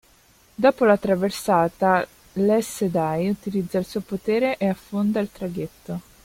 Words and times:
Dopo 0.55 0.83
la 0.83 0.97
traversata, 0.97 2.07
l'Aes 2.33 2.67
Sedai 2.77 3.29
utilizza 3.29 3.77
il 3.77 3.85
suo 3.85 4.01
potere 4.01 4.57
ed 4.57 4.67
affonda 4.71 5.19
il 5.19 5.29
traghetto. 5.31 6.01